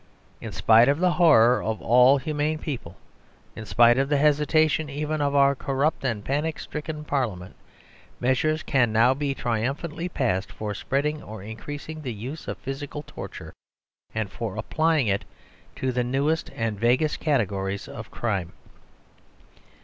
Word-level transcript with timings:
In 0.41 0.51
spite 0.51 0.89
of 0.89 0.97
the 0.97 1.11
horror 1.11 1.61
of 1.61 1.79
all 1.79 2.17
humane 2.17 2.57
people, 2.57 2.97
in 3.55 3.67
spite 3.67 3.99
of 3.99 4.09
the 4.09 4.17
hesitation 4.17 4.89
even 4.89 5.21
of 5.21 5.35
our 5.35 5.53
corrupt 5.53 6.03
and 6.03 6.25
panic 6.25 6.57
stricken 6.59 7.03
Parliament, 7.03 7.55
measures 8.19 8.63
can 8.63 8.91
now 8.91 9.13
be 9.13 9.35
triumphantly 9.35 10.09
passed 10.09 10.51
for 10.51 10.73
spreading 10.73 11.21
or 11.21 11.43
increasing 11.43 12.01
the 12.01 12.11
use 12.13 12.47
of 12.47 12.57
physical 12.57 13.03
torture, 13.05 13.53
and 14.15 14.31
for 14.31 14.57
applying 14.57 15.05
it 15.05 15.23
to 15.75 15.91
the 15.91 16.03
newest 16.03 16.49
and 16.55 16.79
vaguest 16.79 17.19
categories 17.19 17.87
of 17.87 18.09
crime. 18.09 18.53